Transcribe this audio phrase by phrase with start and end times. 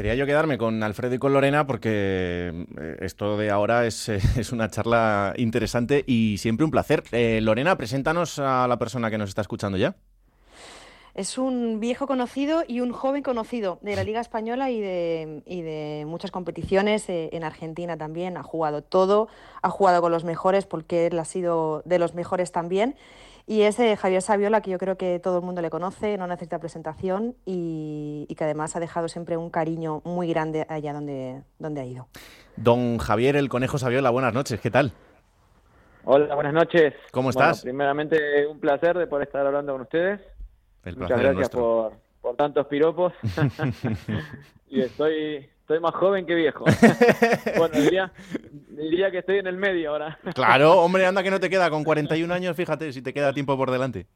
[0.00, 4.50] Quería yo quedarme con Alfredo y con Lorena porque eh, esto de ahora es, es
[4.50, 7.02] una charla interesante y siempre un placer.
[7.12, 9.96] Eh, Lorena, preséntanos a la persona que nos está escuchando ya.
[11.12, 15.60] Es un viejo conocido y un joven conocido de la Liga Española y de, y
[15.60, 17.06] de muchas competiciones.
[17.10, 19.28] eh, en Argentina también ha jugado todo,
[19.60, 22.96] ha jugado con los mejores porque él ha sido de los mejores también.
[23.46, 26.26] Y es eh, Javier Saviola, que yo creo que todo el mundo le conoce, no
[26.26, 31.42] necesita presentación y, y que además ha dejado siempre un cariño muy grande allá donde,
[31.58, 32.08] donde ha ido.
[32.56, 34.92] Don Javier el Conejo Saviola, buenas noches, ¿qué tal?
[36.04, 36.94] Hola, buenas noches.
[37.12, 37.62] ¿Cómo Bueno, estás?
[37.62, 40.20] primeramente, un placer de poder estar hablando con ustedes.
[40.84, 43.12] El Muchas gracias por, por tantos piropos.
[44.68, 46.64] y estoy, estoy más joven que viejo.
[47.56, 48.12] bueno, diría,
[48.70, 50.18] diría que estoy en el medio ahora.
[50.34, 53.56] Claro, hombre, anda que no te queda con 41 años, fíjate si te queda tiempo
[53.56, 54.06] por delante.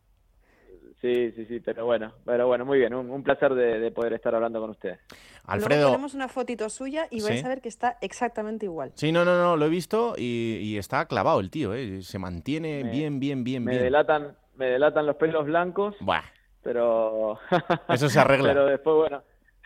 [1.00, 2.92] sí, sí, sí, pero bueno, pero bueno, muy bien.
[2.92, 4.98] Un, un placer de, de poder estar hablando con ustedes.
[5.09, 7.46] Luego Alfredo, ponemos una fotito suya y vais Sí.
[7.46, 8.90] a ver que está exactamente igual.
[8.96, 12.02] sí, no, no, no, lo he visto y, y está clavado el tío, ¿eh?
[12.02, 13.84] se mantiene Me- bien, bien, bien, Me bien.
[13.84, 16.23] delatan, me delatan los pelos blancos, Buah,
[16.64, 17.38] pero
[17.90, 18.48] Eso se arregla.
[18.54, 19.23] pero después bueno.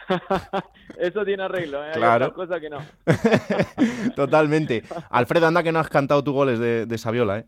[0.98, 1.92] Eso tiene arreglo, ¿eh?
[1.94, 2.32] Claro.
[2.32, 2.78] cosas que no.
[4.16, 4.82] totalmente.
[5.10, 7.46] Alfredo, anda que no has cantado tu goles de, de Saviola, ¿eh?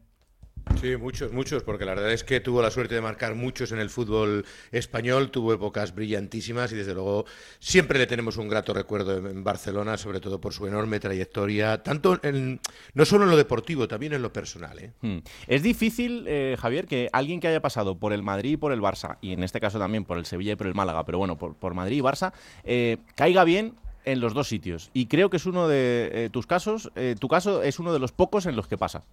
[0.81, 3.81] Sí, muchos, muchos, porque la verdad es que tuvo la suerte de marcar muchos en
[3.81, 7.27] el fútbol español, tuvo épocas brillantísimas y desde luego
[7.59, 12.19] siempre le tenemos un grato recuerdo en, Barcelona, sobre todo por su enorme trayectoria, tanto
[12.23, 12.61] en,
[12.95, 14.79] no solo en lo deportivo, también en lo personal.
[14.79, 14.93] ¿eh?
[15.03, 15.19] Hmm.
[15.47, 18.81] Es difícil, eh, Javier, que alguien que haya pasado por el Madrid y por el
[18.81, 21.37] Barça, y en este caso también por el Sevilla y por el Málaga, pero bueno,
[21.37, 22.33] por, Madrid y Barça,
[22.65, 23.75] eh, caiga bien
[24.07, 24.91] en los dos sitios.
[24.95, 28.13] Y creo que es uno de eh, tus casos, tu caso es uno de los
[28.13, 29.05] pocos en los que pasa.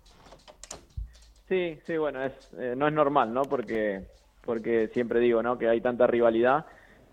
[1.47, 3.43] Sí, sí, bueno, es, eh, no es normal, ¿no?
[3.43, 4.01] Porque,
[4.43, 5.57] porque siempre digo, ¿no?
[5.57, 6.65] Que hay tanta rivalidad.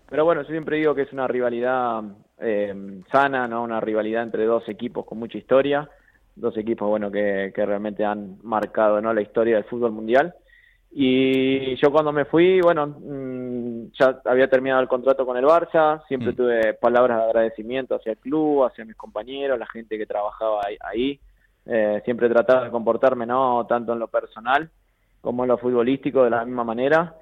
[0.09, 2.03] Pero bueno, yo siempre digo que es una rivalidad
[2.39, 3.63] eh, sana, ¿no?
[3.63, 5.89] Una rivalidad entre dos equipos con mucha historia.
[6.35, 9.13] Dos equipos, bueno, que, que realmente han marcado, ¿no?
[9.13, 10.35] La historia del fútbol mundial.
[10.91, 16.05] Y yo cuando me fui, bueno, mm, ya había terminado el contrato con el Barça,
[16.07, 16.35] siempre Mm.
[16.35, 20.77] tuve palabras de agradecimiento hacia el club, hacia mis compañeros, la gente que trabajaba ahí.
[20.81, 21.19] ahí.
[21.65, 23.65] Eh, siempre trataba de comportarme, ¿no?
[23.67, 24.69] Tanto en lo personal
[25.21, 27.15] como en lo futbolístico de la misma manera.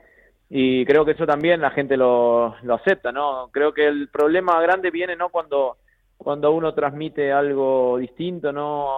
[0.50, 3.50] Y creo que eso también la gente lo, lo acepta, ¿no?
[3.52, 5.30] Creo que el problema grande viene, ¿no?
[5.30, 5.78] Cuando,
[6.18, 8.90] cuando uno transmite algo distinto, ¿no?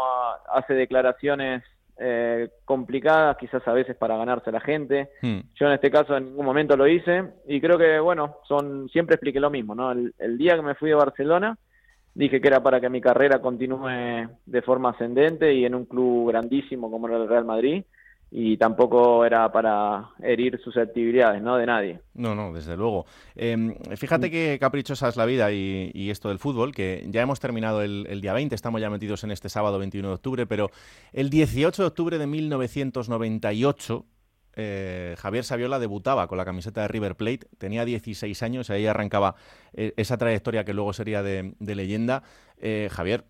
[0.51, 1.63] Hace declaraciones
[1.97, 5.11] eh, complicadas, quizás a veces para ganarse a la gente.
[5.21, 5.39] Hmm.
[5.53, 9.15] Yo en este caso en ningún momento lo hice y creo que, bueno, son siempre
[9.15, 9.91] expliqué lo mismo, ¿no?
[9.91, 11.57] El, el día que me fui de Barcelona
[12.15, 16.29] dije que era para que mi carrera continúe de forma ascendente y en un club
[16.29, 17.83] grandísimo como era el Real Madrid
[18.31, 21.57] y tampoco era para herir susceptibilidades, ¿no?
[21.57, 21.99] De nadie.
[22.15, 23.05] No, no, desde luego.
[23.35, 23.55] Eh,
[23.95, 28.19] fíjate qué caprichosa es la vida y, esto del fútbol, que ya hemos terminado el
[28.21, 30.69] día 20, estamos ya metidos en este sábado 21 de octubre, pero
[31.13, 34.05] el 18 de octubre de 1998,
[34.55, 39.35] eh, Javier Saviola debutaba con la camiseta de River Plate, tenía 16 años, ahí arrancaba
[39.73, 42.23] eh, esa trayectoria que luego sería de, de leyenda.
[42.57, 43.25] Eh, Javier,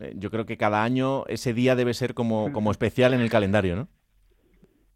[0.00, 3.30] eh, yo creo que cada año ese día debe ser como, como especial en el
[3.30, 3.88] calendario, ¿no?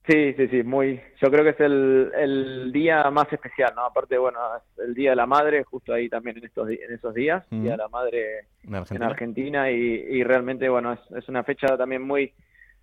[0.09, 1.01] Sí, sí, sí, muy.
[1.21, 3.85] Yo creo que es el, el día más especial, ¿no?
[3.85, 7.15] Aparte, bueno, es el Día de la Madre, justo ahí también en estos en esos
[7.15, 7.63] días, Ujú.
[7.63, 9.07] Día de la Madre En en Argentina.
[9.07, 12.33] Argentina y, y realmente, bueno, es, es una fecha también muy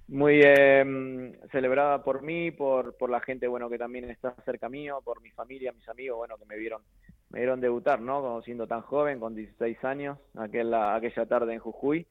[0.08, 5.02] muy eh, celebrada por mí, por, por la gente, bueno, que también está cerca mío,
[5.04, 6.82] por mi familia, mis amigos, bueno, que me vieron
[7.30, 8.22] me vieron debutar, ¿no?
[8.22, 12.08] Como siendo tan joven, con 16 años, aquel, aquella tarde en Jujuy.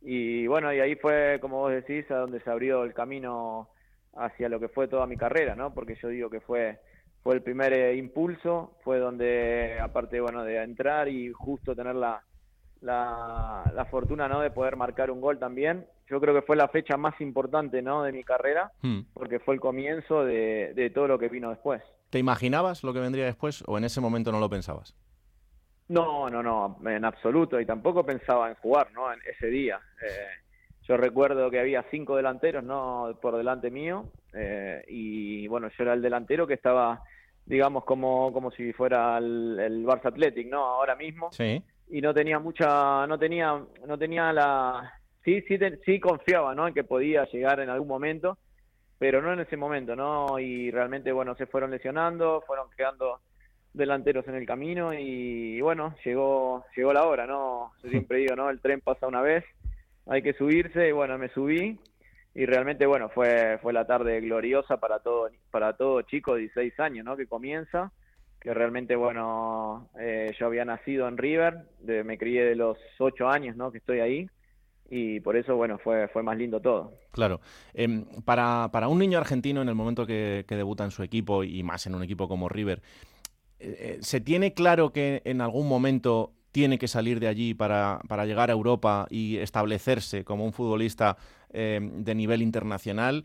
[0.00, 3.68] Y bueno, y ahí fue, como vos decís, a donde se abrió el camino
[4.14, 5.74] hacia lo que fue toda mi carrera, ¿no?
[5.74, 6.78] Porque yo digo que fue
[7.22, 12.22] fue el primer eh, impulso, fue donde, aparte, bueno, de entrar y justo tener la,
[12.80, 14.40] la, la fortuna, ¿no?
[14.40, 15.86] De poder marcar un gol también.
[16.08, 18.02] Yo creo que fue la fecha más importante, ¿no?
[18.02, 19.00] De mi carrera, Hmm.
[19.12, 21.82] porque fue el comienzo de, de todo lo que vino después.
[22.10, 24.96] ¿Te imaginabas lo que vendría después o en ese momento no lo pensabas?
[25.88, 27.60] No, no, no, en absoluto.
[27.60, 29.12] Y tampoco pensaba en jugar, ¿no?
[29.12, 29.80] En ese día.
[30.02, 30.26] Eh,
[30.88, 33.16] yo recuerdo que había cinco delanteros, ¿no?
[33.20, 34.06] Por delante mío.
[34.32, 37.02] eh, y bueno, yo era el delantero que estaba,
[37.44, 40.64] digamos, como, como si fuera el, el Barça Athletic, ¿no?
[40.64, 41.30] Ahora mismo.
[41.32, 41.62] Sí.
[41.90, 44.92] Y no tenía mucha no tenía no tenía la
[45.24, 48.38] sí sí te- sí confiaba no en que podía llegar en algún momento
[48.98, 53.20] pero no en ese momento no y realmente bueno se fueron lesionando fueron quedando
[53.72, 58.50] delanteros en el camino y bueno llegó llegó la hora no yo siempre digo no
[58.50, 59.44] el tren pasa una vez
[60.06, 61.78] hay que subirse y bueno me subí
[62.34, 66.78] y realmente bueno fue fue la tarde gloriosa para todo para todo chico de 16
[66.78, 67.90] años no que comienza
[68.40, 71.58] que realmente, bueno, eh, yo había nacido en River,
[72.04, 73.70] me crié de los ocho años, ¿no?
[73.70, 74.26] Que estoy ahí
[74.90, 76.92] y por eso, bueno, fue, fue más lindo todo.
[77.12, 77.40] Claro.
[77.72, 81.62] Em, para, para, un niño argentino en el momento que, debuta en su equipo y
[81.62, 82.82] más en un equipo como River,
[83.60, 88.00] eh, eh, ¿se tiene claro que en algún momento tiene que salir de allí para,
[88.08, 91.16] para llegar a Europa y establecerse como un futbolista
[91.50, 93.24] em, de nivel internacional?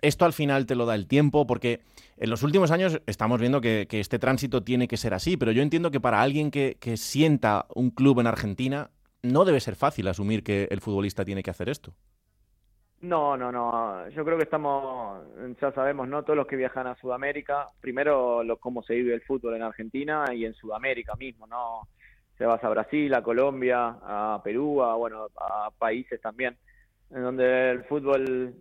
[0.00, 1.80] Esto al final te lo da el tiempo, porque
[2.16, 5.62] en los últimos años estamos viendo que, este tránsito tiene que ser así, pero yo
[5.62, 8.90] entiendo que para alguien que, que sienta un club en Argentina,
[9.22, 11.92] no debe ser fácil asumir que el futbolista tiene que hacer esto.
[13.00, 14.08] No, no, no.
[14.08, 15.22] Yo creo que estamos,
[15.60, 16.24] ya sabemos, ¿no?
[16.24, 20.24] Todos los que viajan a Sudamérica, primero lo, cómo se vive el fútbol en Argentina
[20.34, 21.82] y en Sudamérica mismo, ¿no?
[22.36, 26.56] Se vas a Brasil, a Colombia, a Perú, a, bueno, a países también,
[27.10, 28.54] en donde el fútbol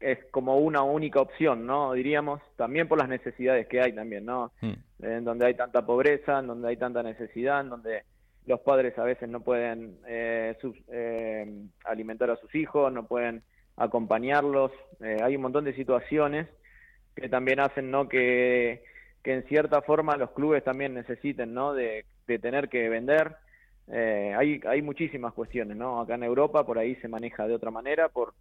[0.00, 1.92] es como una única opción, ¿no?
[1.92, 4.50] Diríamos, también por las necesidades que hay también, ¿no?
[4.60, 4.72] Hmm.
[5.02, 8.02] En donde hay tanta pobreza, en donde hay tanta necesidad, en donde
[8.46, 10.56] los padres a veces no pueden eh,
[10.88, 11.52] eh,
[11.84, 13.42] alimentar a sus hijos, no pueden
[13.76, 14.72] acompañarlos.
[15.00, 16.48] Eh, hay un montón de situaciones
[17.14, 18.08] que también hacen ¿no?
[18.08, 18.82] que,
[19.22, 21.74] que en cierta forma los clubes también necesiten ¿no?
[21.74, 22.04] de,
[22.40, 23.36] tener que vender.
[23.88, 26.00] hay, hay muchísimas cuestiones, ¿no?
[26.00, 28.34] Acá en Europa por ahí se maneja de otra manera por,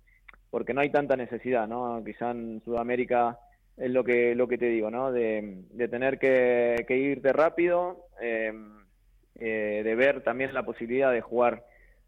[0.50, 2.04] porque no hay tanta necesidad, ¿no?
[2.04, 3.40] Quizá en Sudamérica
[3.78, 5.12] es lo que, lo que te digo, ¿no?
[5.12, 8.08] De, de tener que, que irte rápido.
[8.22, 8.52] Eh,
[9.42, 11.64] eh, de ver también la posibilidad de jugar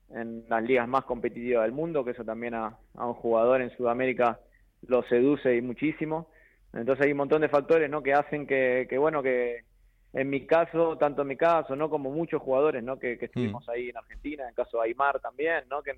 [0.10, 4.40] en las ligas más competitivas del mundo, que eso también a, un jugador en Sudamérica
[4.88, 6.28] lo seduce y muchísimo.
[6.74, 8.04] Entonces hay un montón de factores ¿no?
[8.04, 9.64] que hacen que, bueno, que
[10.12, 13.00] en mi caso, tanto en mi caso, no como muchos jugadores ¿no?
[13.00, 13.72] que, estuvimos mm.
[13.72, 15.82] ahí en Argentina, en el caso de Aymar también, ¿no?
[15.82, 15.92] que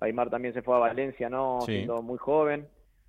[0.00, 2.66] Aymar también se fue a Valencia no siendo muy joven.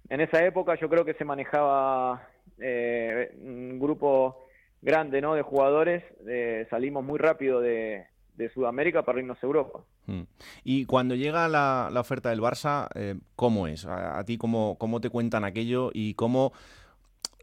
[0.10, 2.28] En esa época yo creo que se manejaba
[2.60, 4.48] eh, un grupo
[4.82, 5.36] grande ¿no?
[5.36, 8.08] de jugadores, eh, salimos muy rápido de,
[8.56, 9.82] Sudamérica para irnos a Europa.
[10.08, 10.24] Mm.
[10.64, 13.86] Y cuando llega la, oferta del Barça, eh, ¿cómo es?
[13.86, 16.52] ¿A, ti cómo, cómo, te cuentan aquello y cómo,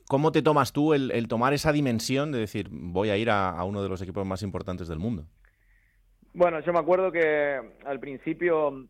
[0.08, 3.80] cómo te tomas tú el, tomar esa dimensión de decir, voy a ir a, uno
[3.80, 5.24] de los equipos más importantes del mundo?
[6.34, 8.88] Bueno, yo me acuerdo que al principio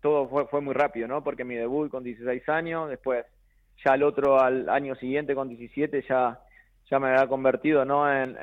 [0.00, 1.22] todo fue, fue muy rápido, ¿no?
[1.22, 3.24] Porque mi debut con 16 años, después
[3.84, 6.40] ya el otro al año siguiente con 17 ya
[6.90, 8.10] ya me había convertido ¿no?
[8.10, 8.36] En,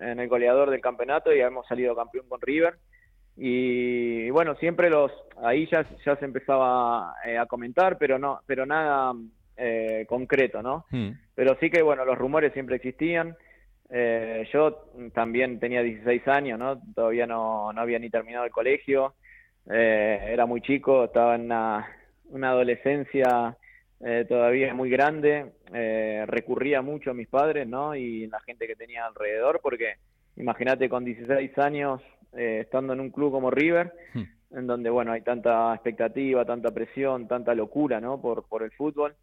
[0.00, 2.74] en, el goleador del campeonato y hemos salido campeón con River.
[3.36, 5.12] Y, bueno, siempre los
[5.42, 9.12] ahí ya, ya se empezaba eh, a comentar, pero no pero nada
[9.56, 10.86] eh, concreto, ¿no?
[10.90, 11.10] Hmm.
[11.34, 13.36] Pero sí que bueno, los rumores siempre existían.
[13.90, 16.80] Eh, yo también tenía 16 años, ¿no?
[16.94, 19.14] Todavía no, no había ni terminado el colegio.
[19.68, 21.86] Era muy chico, estaba en una,
[22.30, 23.56] una adolescencia
[24.00, 27.94] eh, todavía muy grande, eh, recurría mucho a mis padres, ¿no?
[27.94, 29.94] Y la gente que tenía alrededor, porque
[30.36, 32.02] imagínate con 16 años
[32.34, 34.56] eh, estando en un club como River, hmm.
[34.58, 38.20] en donde, bueno, hay tanta expectativa, tanta presión, tanta locura, ¿no?
[38.20, 39.14] Por, por el fútbol,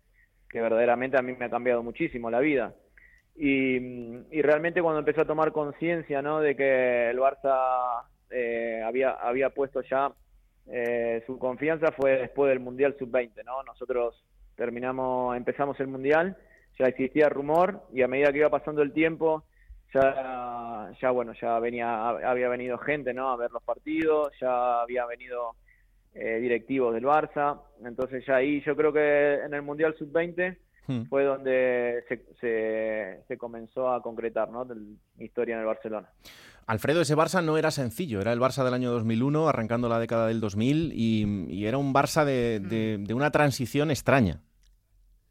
[0.49, 2.73] que verdaderamente a mí me ha cambiado muchísimo la vida.
[3.35, 6.39] Y, y realmente cuando empecé a tomar conciencia, ¿no?
[6.39, 8.05] De que el Barça
[8.83, 10.11] había, había puesto ya
[11.25, 13.63] su confianza fue después del Mundial Sub-20, ¿no?
[13.63, 14.23] Nosotros
[14.55, 16.37] terminamos, empezamos el mundial,
[16.79, 19.43] ya existía rumor y a medida que iba pasando el tiempo,
[19.93, 23.29] ya, ya bueno, ya venía, había venido gente, ¿no?
[23.31, 25.55] A ver los partidos, ya había venido
[26.15, 31.03] eh, directivos del Barça, entonces ya ahí yo creo que en el mundial sub-20 hmm.
[31.03, 34.65] fue donde se, se, comenzó a concretar, ¿no?
[34.65, 34.75] La
[35.23, 36.09] historia en el Barcelona.
[36.65, 40.27] Alfredo, ese Barça no era sencillo, era el Barça del año 2001, arrancando la década
[40.27, 44.41] del 2000, y, era un Barça de, de una transición extraña.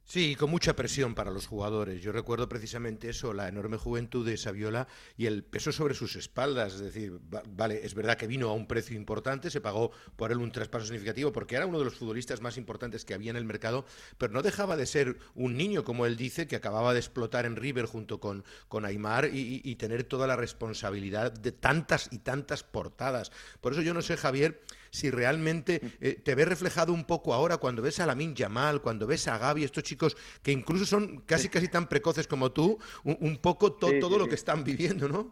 [0.05, 2.03] Sí, con mucha presión para los jugadores.
[2.03, 6.75] Yo recuerdo precisamente eso, la enorme juventud de Saviola y el peso sobre sus espaldas.
[6.75, 7.19] Es decir,
[7.49, 10.87] vale, es verdad que vino a un precio importante, se pagó por él un traspaso
[10.87, 13.87] significativo porque era uno de los futbolistas más importantes que había en el mercado,
[14.19, 17.57] pero no dejaba de ser un niño, como él dice, que acababa de explotar en
[17.57, 23.33] River junto con, con Aymar y, tener toda la responsabilidad de tantas y tantas portadas.
[23.61, 24.61] Por eso yo no sé, Javier,
[24.93, 29.07] si realmente eh, te ves reflejado un poco ahora cuando ves a Lamin Yamal, cuando
[29.07, 33.39] ves a Gaby, estos chicos que incluso son casi casi tan precoces como tú, un,
[33.39, 35.31] poco todo lo que están viviendo, ¿no?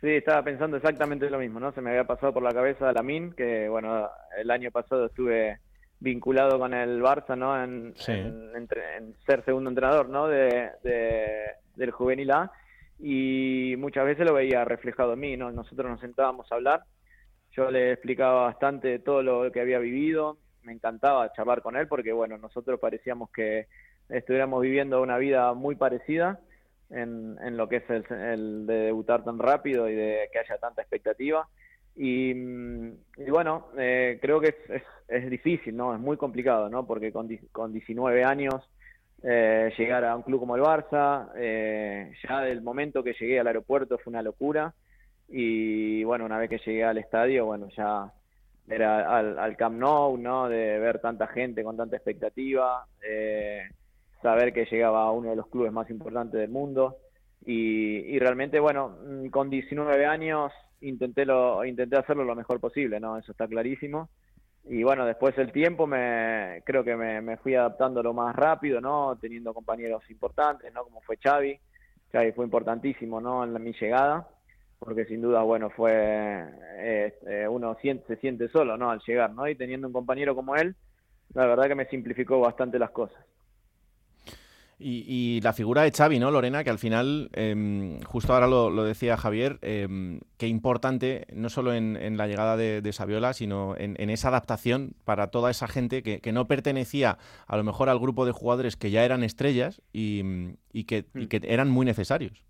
[0.00, 1.72] Sí, estaba pensando exactamente lo mismo, ¿no?
[1.72, 5.60] Se me había pasado por la cabeza Lamin, que bueno, el año pasado estuve
[6.00, 7.62] vinculado con el Barça, ¿no?
[7.62, 7.94] En,
[9.26, 10.28] ser segundo entrenador, ¿no?
[10.28, 10.70] De,
[11.76, 12.50] del juvenil A
[12.98, 15.52] y muchas veces lo veía reflejado en mí, ¿no?
[15.52, 16.84] Nosotros nos sentábamos a hablar
[17.52, 22.12] yo le explicaba bastante todo lo que había vivido, me encantaba charlar con él porque,
[22.12, 23.66] bueno, nosotros parecíamos que
[24.08, 26.40] estuviéramos viviendo una vida muy parecida
[26.90, 30.82] en, en lo que es el, de debutar tan rápido y de que haya tanta
[30.82, 31.48] expectativa.
[31.94, 32.32] Y,
[33.28, 35.94] bueno, eh, creo que es, es, difícil, ¿no?
[35.94, 36.86] Es muy complicado, ¿no?
[36.86, 38.54] Porque con, con 19 años
[39.22, 43.46] eh, llegar a un club como el Barça, eh, ya del momento que llegué al
[43.46, 44.72] aeropuerto fue una locura.
[45.34, 48.12] Y bueno, una vez que llegué al estadio, bueno, ya
[48.68, 50.46] era al, al Camp Nou, ¿no?
[50.46, 53.62] De ver tanta gente con tanta expectativa, eh,
[54.20, 56.98] saber que llegaba a uno de los clubes más importantes del mundo.
[57.46, 63.00] Y, y realmente, bueno, mm, con 19 años intenté, lo, intenté hacerlo lo mejor posible,
[63.00, 63.16] ¿no?
[63.16, 64.10] Eso está clarísimo.
[64.64, 68.82] Y bueno, después el tiempo me creo que me, me fui adaptando lo más rápido,
[68.82, 69.16] ¿no?
[69.18, 70.84] Teniendo compañeros importantes, ¿no?
[70.84, 71.58] Como fue Xavi.
[72.12, 73.44] Xavi fue importantísimo, ¿no?
[73.44, 74.28] En mi llegada
[74.84, 78.90] porque sin duda, bueno, fue, eh, eh, uno siente, se siente solo, ¿no?
[78.90, 79.48] Al llegar, ¿no?
[79.48, 80.74] Y teniendo un compañero como él,
[81.34, 83.24] la verdad que me simplificó bastante las cosas.
[84.84, 86.64] Y, la figura de Xavi, ¿no, Lorena?
[86.64, 92.16] Que al final, em, justo ahora lo, decía Javier, eh, qué importante, no solo en,
[92.16, 97.18] la llegada de, Saviola, sino en, esa adaptación para toda esa gente que, no pertenecía
[97.46, 101.28] a lo mejor al grupo de jugadores que ya eran estrellas y, que, y mm.
[101.28, 102.42] que eran muy necesarios.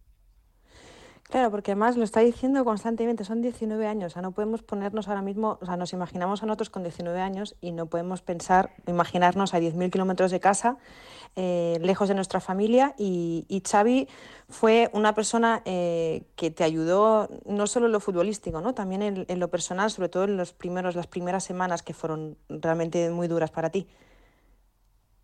[1.31, 5.09] Claro, porque además lo está diciendo constantemente, son 19 años, o sea, no podemos ponernos
[5.09, 8.71] ahora mismo, o sea, nos imaginamos a nosotros con 19 años y no podemos pensar,
[8.87, 10.77] imaginarnos a 10.000 kilómetros de casa,
[11.35, 14.09] eh, lejos de nuestra familia y, y Xavi
[14.51, 18.75] fue una persona eh, que te ayudó no solo en lo futbolístico, ¿no?
[18.75, 23.09] también en, lo personal, sobre todo en los primeros, las primeras semanas que fueron realmente
[23.09, 23.89] muy duras para ti.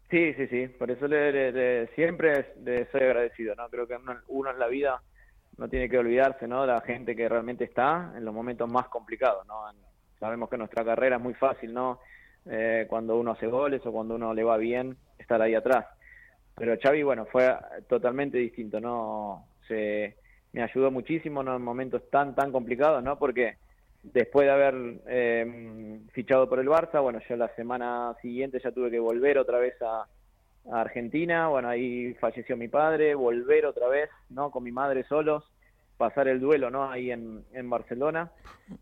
[0.09, 2.55] Sí, sí, sí, por eso le, siempre
[2.91, 3.69] soy agradecido, ¿no?
[3.69, 5.03] Creo que uno en la vida
[5.59, 6.65] no tiene que olvidarse ¿no?
[6.65, 9.47] la gente que realmente está en los momentos más complicados.
[9.47, 9.65] ¿no?
[10.19, 12.01] Sabemos que nuestra carrera es muy fácil, ¿no?
[12.47, 15.87] Eh, cuando uno hace goles o cuando uno le va bien, estar ahí atrás.
[16.55, 17.55] Pero Xavi, bueno, fue
[17.89, 19.47] totalmente distinto, ¿no?
[19.67, 20.17] Se,
[20.53, 21.57] me ayudó muchísimo ¿no?
[21.57, 23.19] en momentos tan, tan complicados, ¿no?
[23.19, 23.59] Porque
[24.03, 24.75] después de haber
[25.09, 29.59] eh, fichado por el Barça, bueno, yo la semana siguiente ya tuve que volver otra
[29.59, 30.07] vez a,
[30.71, 34.51] Argentina, bueno, ahí falleció mi padre, volver otra vez, ¿no?
[34.51, 35.45] Con mi madre solos,
[35.97, 36.91] pasar el duelo, ¿no?
[36.91, 38.31] Ahí en, en Barcelona,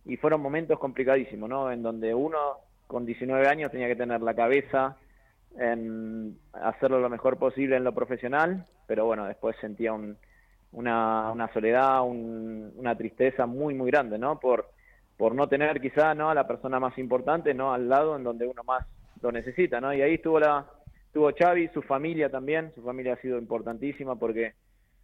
[0.05, 1.71] y fueron momentos complicadísimos, ¿no?
[1.71, 2.39] En donde uno
[2.87, 4.97] con 19 años tenía que tener la cabeza
[5.59, 10.17] en hacerlo lo mejor posible en lo profesional, pero bueno, después sentía un,
[10.73, 14.39] una, una soledad, una tristeza muy, muy grande, ¿no?
[14.39, 14.69] Por,
[15.17, 16.31] por no tener quizá, ¿no?
[16.31, 17.73] A la persona más importante, ¿no?
[17.73, 18.87] Al lado en donde uno más
[19.23, 19.95] lo necesita, ¿no?
[19.95, 20.67] Y ahí estuvo la,
[21.17, 24.53] Tuvo Xavi, su familia también, su familia ha sido importantísima porque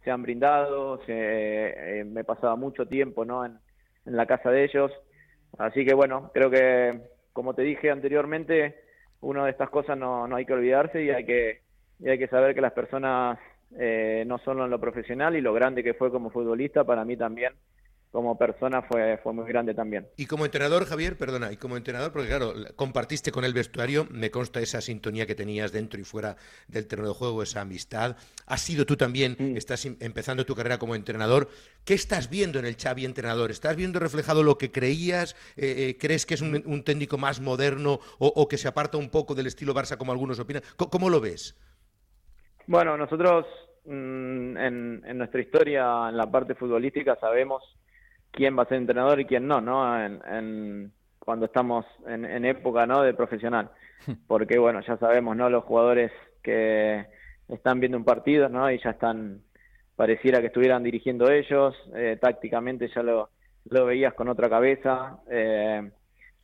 [0.03, 3.43] se han brindado, eh, me pasaba mucho tiempo ¿no?
[3.43, 3.57] En,
[4.05, 4.91] la casa de ellos,
[5.57, 7.01] así que bueno, creo que
[7.31, 8.75] como te dije anteriormente,
[9.21, 11.61] una de estas cosas no, no hay que olvidarse y hay que,
[11.97, 13.39] y hay que saber que las personas
[13.79, 17.17] eh, no solo en lo profesional y lo grande que fue como futbolista, para mí
[17.17, 17.53] también
[18.13, 20.07] como persona fue, fue muy grande también.
[20.17, 24.29] Y como entrenador, Javier, perdona, y como entrenador, porque claro, compartiste con el vestuario, me
[24.29, 28.15] consta esa sintonía que tenías dentro y fuera del terreno de juego, esa amistad.
[28.45, 31.49] Has sido tú también, estás em, empezando tu carrera como entrenador.
[31.85, 33.49] ¿Qué estás viendo en el Xavi entrenador?
[33.49, 35.33] ¿Estás viendo reflejado lo que creías?
[35.57, 39.33] Eh, eh, ¿Crees que es un, técnico más moderno o, que se aparta un poco
[39.33, 40.61] del estilo Barça como algunos opinan?
[40.77, 41.57] ¿Cómo, lo ves?
[42.67, 43.47] Bueno, nosotros
[43.85, 47.63] mm, en, en nuestra historia, en la parte futbolística, sabemos
[48.33, 50.03] quién va a ser entrenador y quién no, ¿no?
[50.03, 53.01] En, cuando estamos en, época, ¿no?
[53.01, 53.69] De profesional.
[54.27, 55.49] Porque, bueno, ya sabemos, ¿no?
[55.49, 56.11] Los jugadores
[56.41, 57.05] que
[57.47, 58.69] están viendo un partido, ¿no?
[58.69, 59.41] Y ya están,
[59.95, 63.29] pareciera que estuvieran dirigiendo ellos, eh, tácticamente ya lo,
[63.69, 65.19] lo veías con otra cabeza.
[65.29, 65.89] Eh,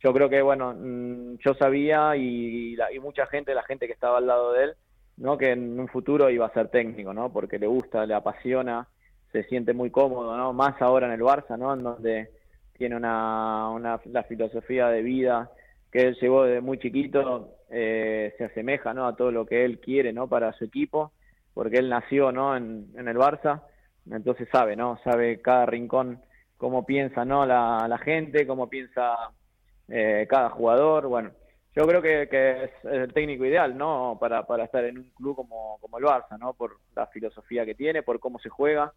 [0.02, 4.16] yo creo que, bueno, mm, yo sabía y, y mucha gente, la gente que estaba
[4.16, 4.74] al lado de él,
[5.18, 5.36] ¿no?
[5.36, 7.30] Que en un futuro iba a ser técnico, ¿no?
[7.30, 8.88] Porque le gusta, le apasiona
[9.32, 10.52] se siente muy cómodo, ¿no?
[10.52, 11.74] Más ahora en el Barça, ¿no?
[11.74, 12.30] En donde
[12.76, 15.50] tiene una, una la filosofía de vida
[15.92, 19.06] que él llevó desde muy chiquito, eh, se asemeja, ¿no?
[19.06, 20.28] A todo lo que él quiere, ¿no?
[20.28, 21.12] Para su equipo,
[21.54, 22.56] porque él nació, ¿no?
[22.56, 23.62] En, en el Barça,
[24.10, 24.98] entonces sabe, ¿no?
[25.04, 26.20] Sabe cada rincón
[26.56, 27.46] cómo piensa, ¿no?
[27.46, 29.16] La, la gente, cómo piensa
[29.88, 31.30] eh, cada jugador, bueno.
[31.76, 34.18] Yo creo que, que, es el técnico ideal, ¿no?
[34.20, 36.52] Para, para estar en un club como, como el Barça, ¿no?
[36.52, 38.92] Por la filosofía que tiene, por cómo se juega,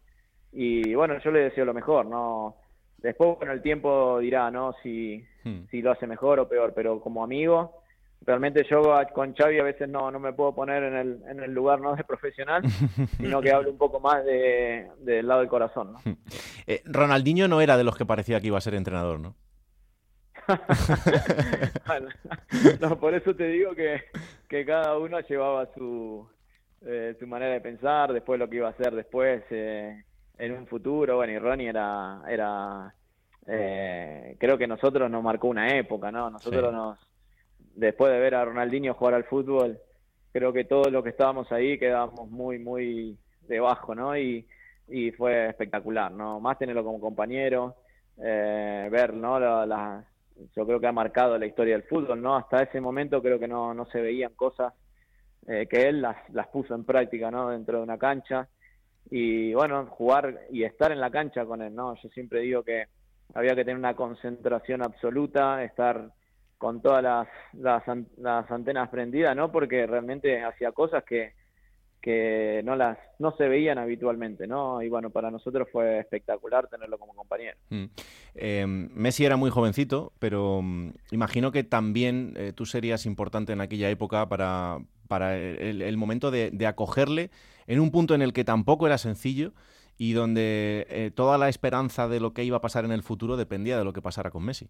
[0.54, 2.56] y bueno, yo le deseo lo mejor, ¿no?
[2.98, 4.74] Después, bueno, el tiempo dirá, ¿no?
[4.82, 5.66] Si, hmm.
[5.70, 7.82] si lo hace mejor o peor, pero como amigo,
[8.22, 8.82] realmente yo
[9.12, 11.94] con Xavi a veces no, no me puedo poner en el, en el lugar no
[11.96, 12.62] de profesional,
[13.18, 16.00] sino que hablo un poco más de, del lado del corazón, ¿no?
[16.66, 19.34] Eh, Ronaldinho no era de los que parecía que iba a ser entrenador, ¿no?
[22.80, 24.02] no, por eso te digo que,
[24.48, 26.28] que cada uno llevaba su,
[26.82, 30.04] eh, su manera de pensar, después lo que iba a hacer después eh,
[30.38, 31.16] en un futuro.
[31.16, 32.94] Bueno, y Ronnie era, era
[33.46, 36.30] eh, creo que nosotros nos marcó una época, ¿no?
[36.30, 36.98] Nosotros nos,
[37.74, 39.78] después de ver a Ronaldinho jugar al fútbol,
[40.32, 44.16] creo que todos los que estábamos ahí quedábamos muy, muy debajo, ¿no?
[44.16, 44.46] Y,
[44.88, 46.40] y fue espectacular, ¿no?
[46.40, 47.76] Más tenerlo como compañero,
[48.18, 49.38] eh, ver, ¿no?
[49.38, 50.04] La,
[50.56, 52.36] yo creo que ha marcado la historia del fútbol, ¿no?
[52.36, 54.72] Hasta ese momento creo que no, no se veían cosas
[55.46, 57.50] eh, que él las, las puso en práctica, ¿no?
[57.50, 58.48] Dentro de una cancha
[59.10, 61.94] y bueno, jugar y estar en la cancha con él, ¿no?
[62.02, 62.86] Yo siempre digo que
[63.34, 66.10] había que tener una concentración absoluta, estar
[66.58, 67.82] con todas las, las,
[68.16, 69.52] las antenas prendidas, ¿no?
[69.52, 71.34] Porque realmente hacía cosas que,
[72.04, 74.82] que no las no se veían habitualmente, ¿no?
[74.82, 77.56] Y bueno, para nosotros fue espectacular tenerlo como compañero.
[77.70, 77.84] Mm.
[78.34, 83.62] Em, Messi era muy jovencito, pero mm, imagino que también eh, tú serías importante en
[83.62, 87.30] aquella época para, para el, momento de, acogerle
[87.66, 89.52] en un punto en el que tampoco era sencillo
[89.96, 93.36] y donde eh, toda la esperanza de lo que iba a pasar en el futuro
[93.36, 94.68] dependía de lo que pasara con Messi.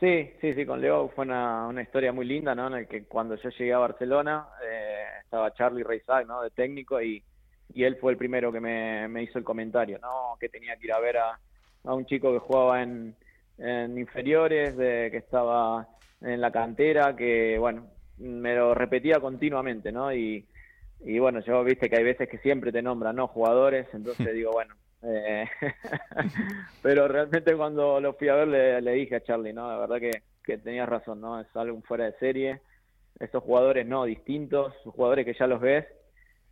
[0.00, 2.66] Sí, sí, sí, con Leo fue una, una historia muy linda, ¿no?
[2.66, 6.42] En el que cuando yo llegué a Barcelona eh, estaba Charlie Reisag, ¿no?
[6.42, 7.22] De técnico y,
[7.72, 10.36] y él fue el primero que me, me, hizo el comentario, ¿no?
[10.40, 11.38] Que tenía que ir a ver a,
[11.84, 13.14] a un chico que jugaba en,
[13.58, 15.86] en inferiores, de, que estaba
[16.20, 17.86] en la cantera, que, bueno,
[18.18, 20.12] me lo repetía continuamente, ¿no?
[20.12, 20.44] Y,
[21.04, 23.28] y bueno, yo viste que hay veces que siempre te nombran, ¿no?
[23.28, 25.48] Jugadores, entonces digo, bueno, eh,
[26.82, 29.68] pero realmente cuando lo fui a ver le, dije a Charlie, ¿no?
[29.68, 31.40] La verdad que, que tenías razón, ¿no?
[31.40, 32.60] Es algo fuera de serie.
[33.18, 34.04] Estos jugadores, ¿no?
[34.04, 35.86] Distintos, jugadores que ya los ves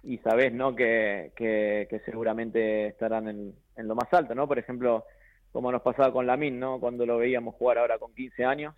[0.02, 0.74] y sabes, ¿no?
[0.74, 4.48] Que, que, seguramente estarán en, en, lo más alto, ¿no?
[4.48, 5.04] Por ejemplo,
[5.52, 6.80] como nos pasaba con Lamin, ¿no?
[6.80, 8.74] Cuando lo veíamos jugar ahora con 15 años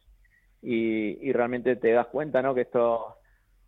[0.60, 2.54] y, y realmente te das cuenta, ¿no?
[2.54, 3.16] Que esto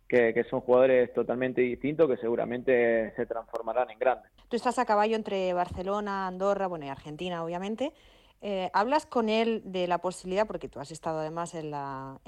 [0.07, 4.31] que, son jugadores totalmente distintos que seguramente se transformarán en grandes.
[4.49, 7.93] Tú estás a caballo entre Barcelona, Andorra, bueno, y Argentina, obviamente.
[8.41, 12.19] Eh, ¿Hablas con él de la posibilidad, porque tú has estado además en la,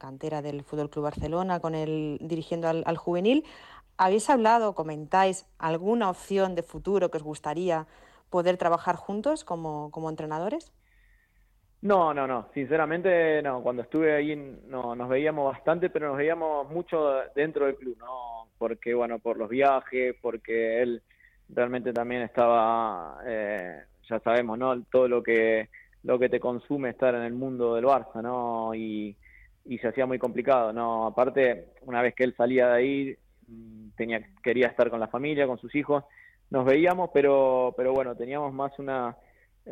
[0.00, 3.44] cantera del Fútbol Club Barcelona, con él dirigiendo al, juvenil?
[3.96, 7.86] ¿Habéis hablado, comentáis alguna opción de futuro que os gustaría
[8.30, 10.72] poder trabajar juntos como entrenadores?
[11.82, 16.68] No, no, no, sinceramente no, cuando estuve ahí no, nos veíamos bastante, pero nos veíamos
[16.70, 18.48] mucho dentro del club, ¿no?
[18.58, 21.02] Porque, bueno, por los viajes, porque él
[21.48, 24.82] realmente también estaba, eh, ya sabemos, ¿no?
[24.84, 25.70] Todo lo que,
[26.02, 28.74] lo que te consume estar en el mundo del Barça, ¿no?
[28.74, 29.16] Y,
[29.64, 31.06] y se hacía muy complicado, ¿no?
[31.06, 33.16] Aparte, una vez que él salía de ahí,
[33.48, 36.04] mm, tenía, quería estar con la familia, con sus hijos,
[36.50, 39.16] nos veíamos, pero, pero bueno, teníamos más una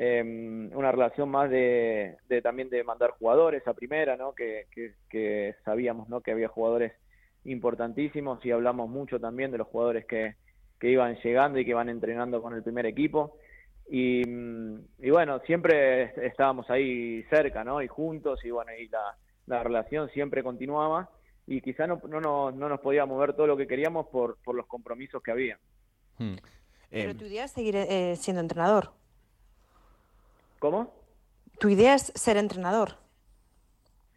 [0.00, 4.32] eh, una relación más de, también de mandar jugadores a primera, ¿no?
[4.32, 4.66] Que,
[5.10, 6.20] que, sabíamos, ¿no?
[6.20, 6.92] Que había jugadores
[7.44, 10.36] importantísimos y hablamos mucho también de los jugadores que,
[10.78, 13.38] que iban llegando y que van entrenando con el primer equipo.
[13.90, 14.22] Y,
[14.98, 17.82] y, bueno, siempre estábamos ahí cerca, ¿no?
[17.82, 21.10] Y juntos, y bueno, y la, la relación siempre continuaba.
[21.44, 24.54] Y quizá no, no, no, no, nos podíamos ver todo lo que queríamos por, por
[24.54, 25.58] los compromisos que había.
[26.18, 26.36] Hmm.
[26.88, 28.92] Pero tu idea es seguir eh, siendo entrenador.
[30.58, 30.94] ¿Cómo?
[31.58, 32.96] ¿Tu idea es ser entrenador?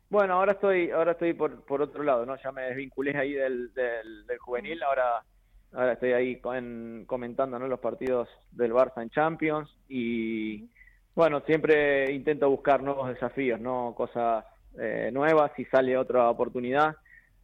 [0.10, 2.36] Bueno, ahora estoy, ahora estoy por, por otro lado, ¿no?
[2.36, 5.23] Ya me desvinculé ahí del, del, juvenil, ahora,
[5.71, 7.67] ahora estoy ahí con, comentando ¿no?
[7.67, 10.69] los partidos del Barça en Champions y
[11.15, 13.93] bueno, siempre intento buscar nuevos desafíos, ¿no?
[13.95, 14.45] Cosas
[14.77, 16.95] eh, nuevas, si sale otra oportunidad,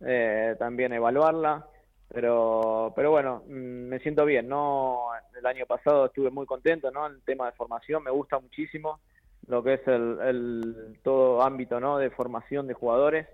[0.01, 1.65] eh, también evaluarla
[2.13, 7.07] pero pero bueno mm, me siento bien no el año pasado estuve muy contento no
[7.07, 8.99] el tema de formación me gusta muchísimo
[9.47, 13.27] lo que es el, el todo ámbito no de formación de jugadores.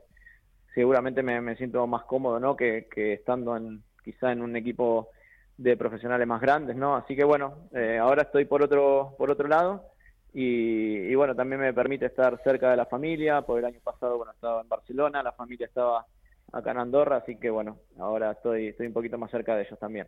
[0.74, 5.10] Seguramente me, me siento más cómodo no que, estando en quizá en un equipo
[5.58, 9.48] de profesionales más grandes no así que bueno eh, ahora estoy por otro por otro
[9.48, 9.86] lado
[10.34, 13.42] y, y bueno también me permite estar cerca de la familia.
[13.44, 16.06] Porque el año pasado bueno estaba en Barcelona la familia estaba
[16.54, 19.80] acá en Andorra, así que bueno, ahora estoy, estoy un poquito más cerca de ellos
[19.80, 20.08] también.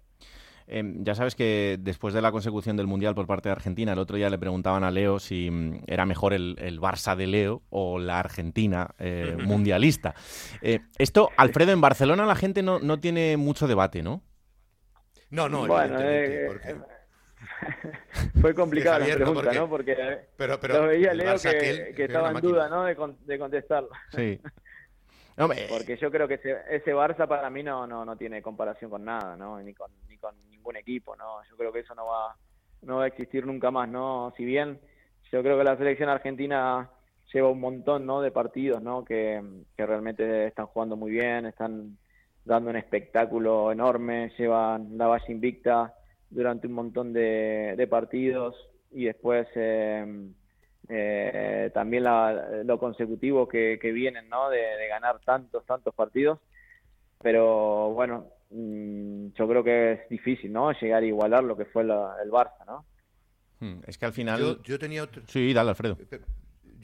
[0.67, 3.99] Em, ya sabes que después de la consecución del Mundial por parte de Argentina, el
[3.99, 7.61] otro día le preguntaban a Leo si mm, era mejor el, el, Barça de Leo
[7.69, 10.15] o la Argentina eh, mundialista.
[10.61, 14.23] Eh, esto, Alfredo, en Barcelona la gente no, no tiene mucho debate, ¿no?
[15.29, 16.49] No, no, bueno, eh,
[18.41, 19.69] fue complicada la pregunta, ¿no?
[19.69, 19.95] Porque,
[20.35, 22.85] pero, pero lo veía Leo que, que, estaba en duda, ¿no?
[22.85, 23.89] De, de contestarlo.
[24.15, 24.39] Sí.
[25.69, 29.03] Porque yo creo que ese, ese Barça para mí no, no, no tiene comparación con
[29.03, 29.59] nada, ¿no?
[29.61, 31.43] Ni con, ni con ningún equipo, ¿no?
[31.49, 32.35] Yo creo que eso no va,
[32.83, 34.33] no va a existir nunca más, ¿no?
[34.37, 34.79] Si bien
[35.31, 36.89] yo creo que la selección argentina
[37.33, 38.21] lleva un montón, ¿no?
[38.21, 39.03] De partidos, ¿no?
[39.03, 39.43] Que,
[39.75, 41.97] que realmente están jugando muy bien, están
[42.45, 45.93] dando un espectáculo enorme, llevan la valla invicta
[46.29, 48.55] durante un montón de, partidos
[48.91, 50.29] y después eh,
[50.89, 54.49] eh, también lo consecutivo que, vienen, ¿no?
[54.49, 56.39] De, ganar tantos, tantos partidos.
[57.21, 60.71] Pero bueno, mm, yo creo que es difícil, ¿no?
[60.73, 62.85] Llegar a igualar lo que fue el Barça, ¿no?
[63.59, 64.59] Hmm, es que al final...
[64.63, 65.21] Yo, tenía otro...
[65.27, 65.97] Sí, dale, Alfredo.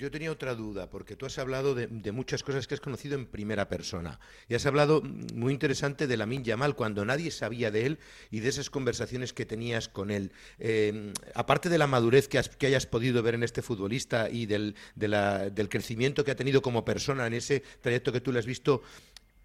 [0.01, 3.27] Yo tenía otra duda, porque tú has hablado de, muchas cosas que has conocido en
[3.27, 4.19] primera persona.
[4.49, 7.99] Y has hablado mm, muy interesante de Lamin Yamal, cuando nadie sabía de él
[8.31, 10.31] y de esas conversaciones que tenías con él.
[10.57, 14.73] Eh, aparte de la madurez que, que, hayas podido ver en este futbolista y del,
[14.95, 18.81] del crecimiento que ha tenido como persona en ese trayecto que tú le has visto,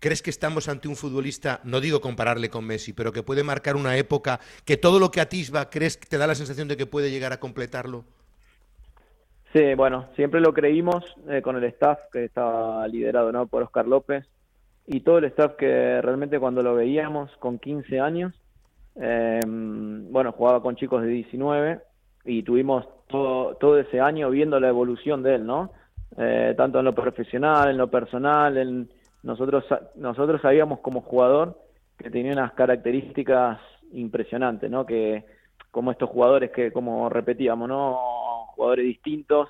[0.00, 3.76] ¿Crees que estamos ante un futbolista, no digo compararle con Messi, pero que puede marcar
[3.76, 6.86] una época que todo lo que atisba, crees que te da la sensación de que
[6.86, 8.04] puede llegar a completarlo?
[9.56, 13.46] Sí, bueno, siempre lo creímos eh, con el staff que estaba liderado ¿no?
[13.46, 14.26] por Oscar López
[14.86, 18.34] y todo el staff que realmente cuando lo veíamos con 15 años,
[18.96, 21.80] em, bueno, jugaba con chicos de 19
[22.26, 25.72] y tuvimos todo, todo ese año viendo la evolución de él, ¿no?
[26.18, 28.90] Eh, tanto en lo profesional, en lo personal, en,
[29.22, 29.64] nosotros,
[29.94, 31.58] nosotros sabíamos como jugador
[31.96, 33.58] que tenía unas características
[33.92, 34.84] impresionantes, ¿no?
[34.84, 35.24] Que
[35.70, 38.26] como estos jugadores que, como repetíamos, ¿no?
[38.56, 39.48] Jugadores distintos,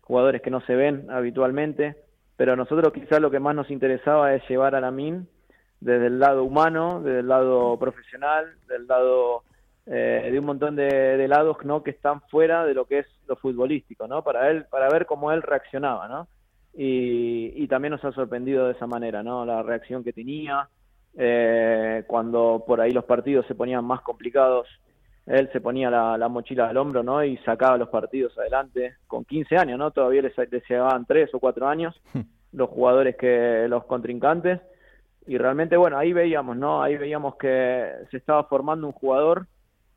[0.00, 1.96] jugadores que no se ven habitualmente,
[2.36, 5.28] pero a nosotros quizás lo que más nos interesaba es llevar a la MIN
[5.80, 9.42] desde el lado humano, desde el lado profesional, del lado
[9.86, 11.82] eh, de un montón de, de, lados ¿no?
[11.82, 14.22] que están fuera de lo que es lo futbolístico, ¿no?
[14.22, 16.26] Para él, para ver cómo él reaccionaba, ¿no?
[16.76, 19.44] y, también nos ha sorprendido de esa manera, ¿no?
[19.44, 20.68] La reacción que tenía,
[21.16, 24.66] eh, cuando por ahí los partidos se ponían más complicados,
[25.26, 27.24] él se ponía la, mochila al hombro, ¿no?
[27.24, 29.90] Y sacaba los partidos adelante, con 15 años, ¿no?
[29.90, 32.20] Todavía les, les llegaban 3 o 4 años hmm.
[32.52, 34.60] los jugadores que los contrincantes,
[35.26, 36.82] y realmente, bueno, ahí veíamos, ¿no?
[36.82, 39.46] Ahí veíamos que se estaba formando un jugador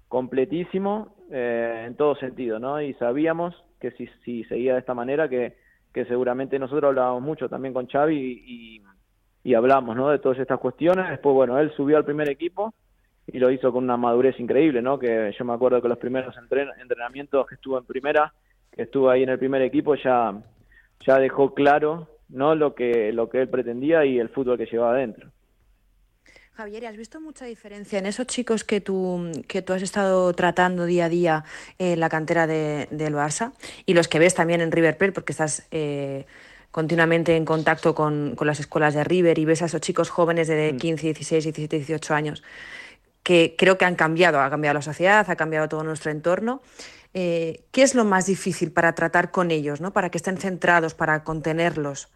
[0.08, 2.82] completísimo eh, en todo sentido, ¿no?
[2.82, 5.58] Y sabíamos que si, si seguía de esta manera, que
[5.98, 8.84] que seguramente nosotros hablábamos mucho también con Xavi
[9.44, 10.10] y, hablamos ¿no?
[10.10, 11.10] de todas estas cuestiones.
[11.10, 12.76] Después, bueno, él subió al primer equipo
[13.28, 14.98] y lo hizo con una madurez increíble, ¿no?
[14.98, 18.34] Que yo me acuerdo que los primeros entrenamientos que estuvo en primera,
[18.72, 20.34] que estuvo ahí en el primer equipo, ya,
[21.06, 22.56] ya dejó claro, ¿no?
[22.56, 25.30] Lo que, lo que él pretendía y el fútbol que llevaba adentro.
[26.54, 30.86] Javier, ¿has visto mucha diferencia en esos chicos que tú, que tú has estado tratando
[30.86, 31.44] día a día
[31.78, 33.54] en la cantera de, del Barça
[33.86, 36.26] y los que ves también en River Plate porque estás eh,
[36.72, 40.76] continuamente en contacto con, las escuelas de River y ves a esos chicos jóvenes de
[40.76, 42.44] 15, 16, 17, 18 años
[43.28, 46.62] que creo que han cambiado, ha cambiado la sociedad, ha cambiado todo nuestro entorno.
[47.13, 49.92] Eh, ¿Qué es lo más difícil para tratar con ellos, ¿no?
[49.92, 52.08] para que estén centrados, para contenerlos?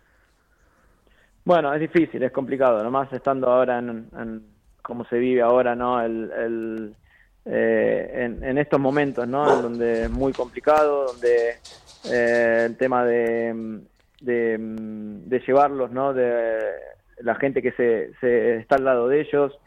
[1.44, 4.42] Bueno, es difícil, es complicado, nomás estando ahora en, en
[4.82, 6.02] cómo se vive ahora, ¿no?
[6.02, 6.96] El, el
[7.44, 9.54] eh, en, estos momentos, ¿no?
[9.54, 11.56] En donde es muy complicado, donde
[12.06, 13.82] eh, el tema de,
[14.22, 16.14] de, llevarlos, ¿no?
[16.14, 16.58] De
[17.20, 19.60] la gente que se, se está al lado de ellos,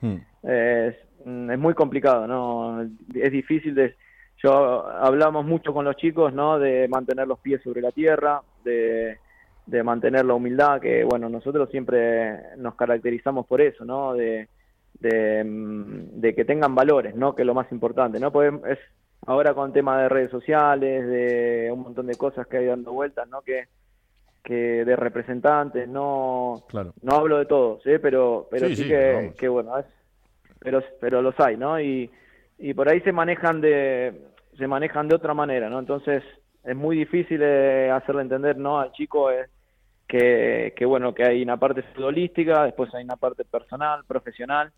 [0.42, 2.82] es, es, muy complicado, ¿no?
[3.14, 3.94] Es difícil de...
[4.42, 6.58] Yo hablamos mucho con los chicos, ¿no?
[6.58, 9.18] De mantener los pies sobre la tierra, de
[9.66, 14.12] de mantener la humildad, que bueno, nosotros siempre nos caracterizamos por eso, ¿no?
[14.14, 14.48] De,
[15.00, 17.34] de, mm, que tengan valores, ¿no?
[17.34, 18.30] Que es lo más importante, ¿no?
[18.30, 18.78] Pues es
[19.26, 23.26] ahora con tema de redes sociales, de un montón de cosas que hay dando vueltas,
[23.28, 23.40] ¿no?
[23.40, 23.68] Que,
[24.42, 26.64] que de representantes, no
[27.02, 27.98] no hablo de todos, ¿eh?
[27.98, 29.86] pero pero sí, que, que, bueno, es,
[30.64, 31.78] pero pero los hay, ¿no?
[31.78, 32.10] Y,
[32.58, 35.78] y por ahí se manejan de se manejan de otra manera, ¿no?
[35.78, 36.24] Entonces
[36.64, 38.80] es muy difícil eh, hacerle entender, ¿no?
[38.80, 39.50] Al chico es
[40.08, 44.70] que, bueno, que hay una parte futbolística, después hay una parte personal, profesional,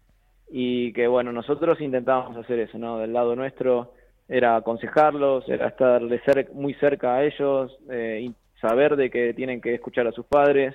[0.51, 2.99] y que bueno, nosotros intentábamos hacer eso, ¿no?
[2.99, 3.93] Del lado nuestro
[4.29, 9.75] era aconsejarlos, era estar ser, muy cerca a ellos, eh, saber de que tienen que
[9.75, 10.75] escuchar a sus padres,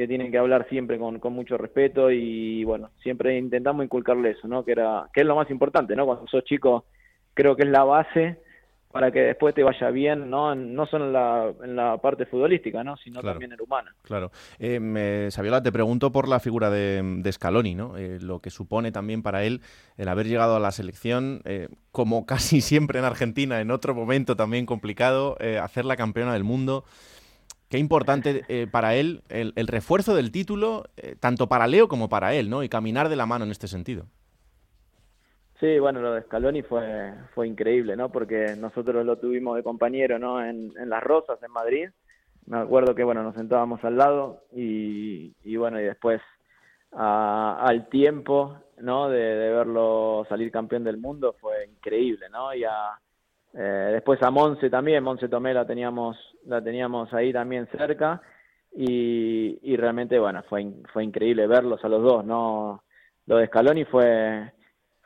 [0.00, 4.48] que tienen que hablar siempre con, con mucho respeto y bueno, siempre intentamos inculcarle eso,
[4.48, 4.64] ¿no?
[4.64, 6.06] Que era que es lo más importante, ¿no?
[6.06, 6.86] Cuando sos chico
[7.34, 8.38] creo que es la base
[8.92, 12.82] para que después te vaya bien, no, no solo en la, en la parte futbolística,
[12.82, 12.96] ¿no?
[12.96, 13.94] sino también en humana.
[14.02, 14.32] Claro.
[14.58, 17.96] Eh, Saviola, te pregunto por la figura de, de Scaloni, ¿no?
[17.96, 19.60] Eh, lo que supone también para él
[19.96, 24.34] el haber llegado a la selección, eh, como casi siempre en Argentina, en otro momento
[24.34, 26.84] también complicado, eh, hacer la campeona del mundo.
[27.70, 30.84] Qué importante para él el, refuerzo del título,
[31.20, 32.62] tanto para Leo como para él, ¿no?
[32.64, 34.06] Y caminar de la mano en este sentido.
[35.60, 38.10] Sí, bueno, lo de Scaloni fue, fue increíble, ¿no?
[38.10, 40.44] Porque nosotros lo tuvimos de compañero, ¿no?
[40.44, 41.90] En, en Las Rosas, en Madrid.
[42.46, 46.20] Me acuerdo que, bueno, nos sentábamos al lado y, bueno, y después
[46.90, 49.08] al tiempo, ¿no?
[49.08, 52.52] De, verlo salir campeón del mundo fue increíble, ¿no?
[52.52, 52.64] Y
[53.54, 58.22] eh, después a Monse también, Monse Tomé la teníamos, la teníamos ahí también cerca
[58.76, 62.84] y, y realmente, bueno, fue, fue increíble verlos a los dos, ¿no?
[63.26, 64.52] Lo de Scaloni fue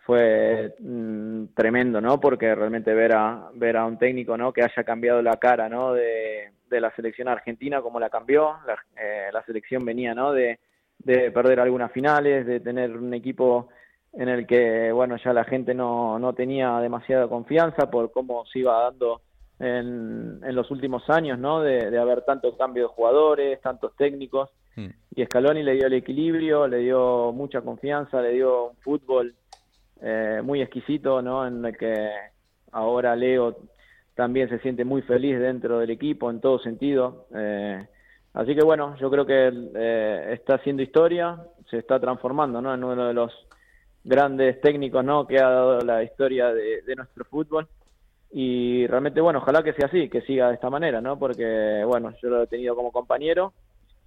[0.05, 2.21] fue mm, tremendo, ¿no?
[2.21, 4.53] Porque realmente ver a ver a un técnico, ¿no?
[4.53, 5.95] Que haya cambiado la cara, ¿no?
[5.95, 10.33] De, de la selección argentina como la cambió, la, eh, la selección venía, ¿no?
[10.33, 10.59] De,
[10.99, 13.69] de perder algunas finales, de tener un equipo
[14.17, 18.61] en el que, bueno, ya la gente no, no tenía demasiada confianza por cómo se
[18.61, 19.23] iba dando
[19.59, 21.61] en, en los últimos años, ¿no?
[21.61, 24.51] De, de haber tanto cambio de jugadores, tantos técnicos.
[24.77, 24.89] Mm.
[25.17, 29.35] Y Scaloni le dio el equilibrio, le dio mucha confianza, le dio un fútbol
[30.01, 31.47] eh, muy exquisito, ¿no?
[31.47, 32.11] En el que
[32.73, 33.57] ahora Leo
[34.15, 37.27] también se siente muy feliz dentro del equipo en todo sentido.
[37.35, 37.85] Eh,
[38.35, 41.39] así que bueno, yo creo que eh, está haciendo historia,
[41.71, 42.75] se está transformando, ¿no?
[42.75, 43.33] En uno de los
[44.05, 45.27] grandes técnicos, ¿no?
[45.27, 47.67] Que ha dado la historia de, nuestro fútbol
[48.31, 52.13] y realmente bueno ojalá que sea así que siga de esta manera no porque bueno
[52.21, 53.53] yo lo he tenido como compañero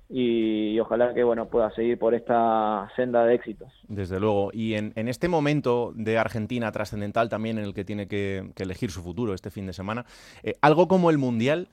[0.09, 3.73] y, ojalá que bueno pueda seguir por esta senda de éxitos.
[3.89, 4.51] Desde luego.
[4.53, 9.01] Y en, este momento de Argentina trascendental también en el que tiene que, elegir su
[9.01, 10.05] futuro este fin de semana,
[10.43, 11.67] eh, algo como el Mundial,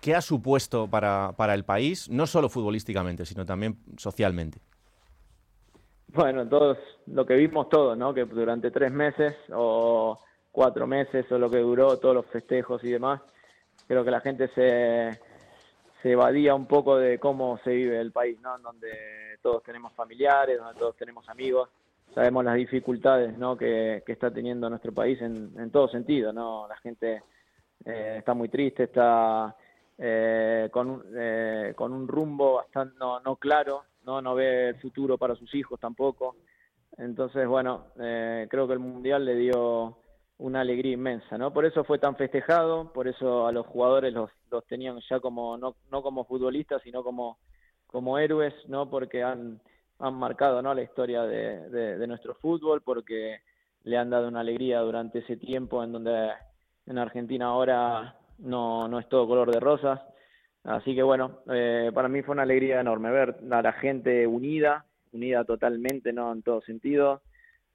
[0.00, 4.58] ¿qué ha supuesto para, para el país, no solo futbolísticamente, sino también socialmente?
[6.16, 8.14] Bueno, todos, lo que vimos todos, ¿no?
[8.14, 10.18] Que durante tres meses o
[10.50, 13.20] cuatro meses o lo que duró, todos los festejos y demás,
[13.86, 15.10] creo que la gente se,
[16.02, 18.58] se evadía un poco de cómo se vive el país, ¿no?
[18.58, 21.68] Donde todos tenemos familiares, donde todos tenemos amigos,
[22.14, 23.54] sabemos las dificultades, ¿no?
[23.54, 26.66] Que, está teniendo nuestro país en, en todo sentido, ¿no?
[26.66, 27.22] La gente
[27.84, 29.54] eh, está muy triste, está
[29.98, 34.22] eh, con, eh, con un rumbo bastante no, no claro, ¿no?
[34.22, 36.36] No ve el futuro para sus hijos tampoco.
[36.96, 39.98] Entonces, bueno, creo que el Mundial le dio
[40.38, 41.52] una alegría inmensa, ¿no?
[41.52, 45.56] Por eso fue tan festejado, por eso a los jugadores los, los tenían ya como,
[45.56, 47.38] no, no como futbolistas, sino como,
[47.86, 48.88] como héroes, ¿no?
[48.90, 49.60] Porque han,
[49.98, 50.74] han marcado, ¿no?
[50.74, 53.40] La historia de, de, nuestro fútbol, porque
[53.84, 56.32] le han dado una alegría durante ese tiempo en donde
[56.86, 60.00] en Argentina ahora no, no es todo color de rosas.
[60.66, 64.84] Así que bueno, eh, para mí fue una alegría enorme ver a la gente unida,
[65.12, 66.32] unida totalmente, ¿no?
[66.32, 67.22] En todo sentido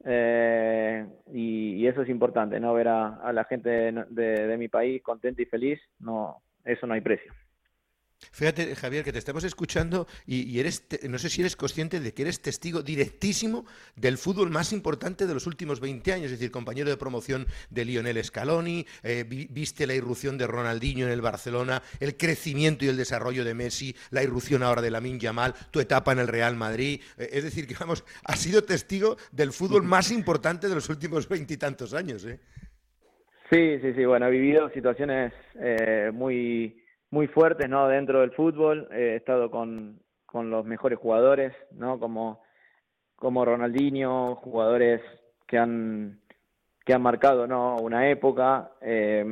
[0.03, 2.73] eh, y, eso es importante, ¿no?
[2.73, 7.33] Ver a, la gente de, mi país contenta y feliz, no, eso no hay precio.
[8.31, 12.21] Fíjate, Javier, que te estamos escuchando y, eres, no sé si eres consciente de que
[12.21, 16.89] eres testigo directísimo del fútbol más importante de los últimos 20 años, es decir, compañero
[16.89, 22.15] de promoción de Lionel Scaloni, eh, viste la irrupción de Ronaldinho en el Barcelona, el
[22.15, 26.19] crecimiento y el desarrollo de Messi, la irrupción ahora de Lamin Yamal, tu etapa en
[26.19, 30.69] el Real Madrid, eh, es decir, que vamos, has sido testigo del fútbol más importante
[30.69, 32.23] de los últimos veintitantos años.
[32.25, 32.39] ¿eh?
[33.51, 35.33] Sí, sí, sí, bueno, he vivido situaciones
[36.13, 36.81] muy
[37.11, 37.87] muy fuertes ¿no?
[37.87, 38.87] dentro del fútbol.
[38.91, 41.99] he estado con, con los mejores jugadores, ¿no?
[41.99, 42.41] como,
[43.15, 45.01] como Ronaldinho, jugadores
[45.45, 46.19] que han,
[46.85, 47.75] que han marcado ¿no?
[47.75, 48.71] una época.
[48.81, 49.23] Eh,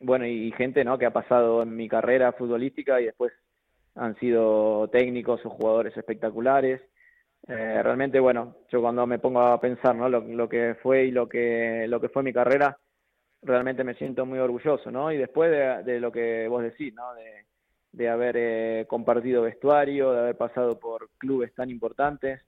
[0.00, 0.96] bueno, y, gente ¿no?
[0.96, 3.32] que ha pasado en mi carrera futbolística y después
[3.96, 6.80] han sido técnicos o jugadores espectaculares.
[7.46, 10.08] Eh, realmente, bueno, yo cuando me pongo a pensar ¿no?
[10.08, 12.78] lo, lo que fue y lo que, lo que fue mi carrera,
[13.44, 15.12] realmente me siento muy orgulloso, ¿no?
[15.12, 15.50] Y después
[15.84, 17.04] de, lo que vos decís, ¿no?
[17.92, 22.42] De, haber eh, compartido vestuario, de haber pasado por clubes tan importantes.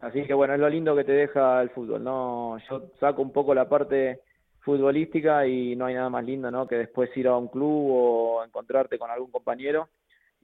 [0.00, 2.58] Así que bueno, es lo lindo que te deja el fútbol, ¿no?
[2.68, 4.20] Yo saco un poco la parte
[4.60, 6.66] futbolística y no hay nada más lindo, ¿no?
[6.66, 9.88] Que después ir a un club o encontrarte con algún compañero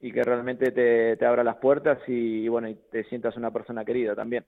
[0.01, 3.51] y que realmente te, te abra las puertas y, y bueno, y te sientas una
[3.51, 4.45] persona querida también.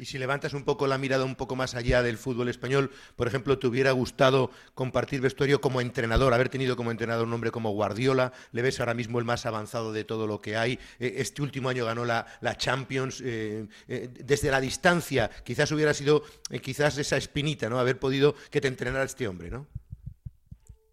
[0.00, 3.26] Y si levantas un poco la mirada un poco más allá del fútbol español, por
[3.26, 7.72] ejemplo, ¿te hubiera gustado compartir vestuario como entrenador, haber tenido como entrenador un hombre como
[7.72, 8.32] Guardiola?
[8.52, 10.78] Le ves ahora mismo el más avanzado de todo lo que hay.
[10.98, 13.22] Eh, este último año ganó la, la Champions.
[13.22, 16.22] Eh, eh, desde la distancia, quizás hubiera sido
[16.62, 17.78] quizás esa espinita, ¿no?
[17.78, 19.66] Haber podido que te entrenara este hombre, ¿no?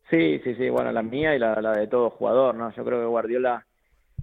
[0.09, 0.69] Sí, sí, sí.
[0.69, 2.75] Bueno, la mía y la, la de todo jugador, ¿no?
[2.75, 3.65] Yo creo que Guardiola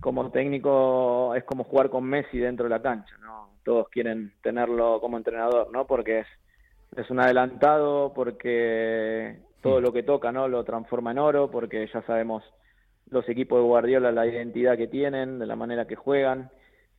[0.00, 3.53] como técnico es como jugar con Messi dentro de la cancha, ¿no?
[3.64, 5.86] Todos quieren tenerlo como entrenador, ¿no?
[5.86, 6.26] Porque es,
[6.96, 10.46] es un adelantado, porque todo lo que toca, ¿no?
[10.46, 12.44] Lo transforma en oro, porque ya sabemos
[13.10, 16.50] los equipos de Guardiola, la identidad que tienen, de la manera que juegan.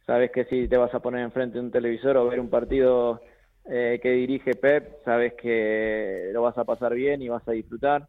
[0.05, 3.21] Sabes que si te vas a poner enfrente de un televisor o ver un partido
[3.65, 8.07] eh, que dirige Pep, sabes que lo vas a pasar bien y vas a disfrutar.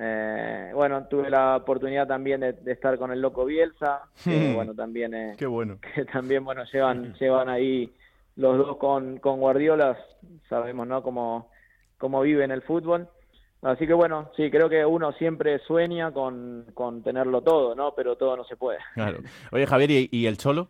[0.00, 5.12] Eh, bueno, tuve la oportunidad también de, estar con el loco Bielsa, que bueno, también
[5.12, 5.78] eh, Qué bueno.
[5.94, 7.92] que también bueno llevan llevan ahí
[8.36, 9.98] los dos con, con Guardiola,
[10.48, 11.02] sabemos, ¿no?
[11.02, 11.50] Cómo,
[11.98, 13.08] cómo vive en el fútbol.
[13.62, 17.92] Así que bueno, sí, creo que uno siempre sueña con, con tenerlo todo, ¿no?
[17.96, 18.78] Pero todo no se puede.
[18.94, 19.18] Claro.
[19.50, 20.68] Oye, Javier, ¿y, el Cholo?